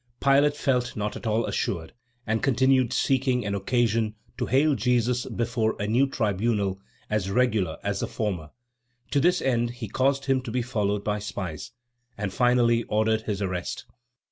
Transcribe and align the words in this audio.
Pilate 0.19 0.55
felt 0.57 0.95
not 0.95 1.15
at 1.15 1.27
all 1.27 1.45
assured, 1.45 1.93
and 2.25 2.41
continued 2.41 2.91
seeking 2.91 3.45
an 3.45 3.53
occasion 3.53 4.15
to 4.39 4.47
hale 4.47 4.73
Jesus 4.73 5.27
before 5.27 5.75
a 5.79 5.85
new 5.85 6.07
tribunal, 6.07 6.79
as 7.07 7.29
regular 7.29 7.77
as 7.83 7.99
the 7.99 8.07
former. 8.07 8.49
To 9.11 9.19
this 9.19 9.43
end 9.43 9.69
he 9.69 9.87
caused 9.87 10.25
him 10.25 10.41
to 10.41 10.49
be 10.49 10.63
followed 10.63 11.03
by 11.03 11.19
spies, 11.19 11.69
and 12.17 12.33
finally 12.33 12.81
ordered 12.85 13.21
his 13.27 13.43
arrest. 13.43 13.85